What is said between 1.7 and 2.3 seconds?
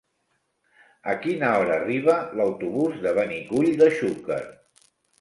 arriba